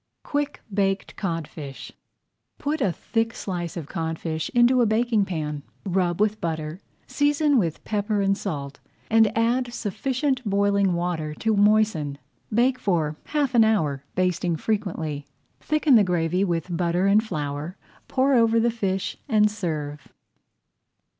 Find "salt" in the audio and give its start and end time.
8.35-8.79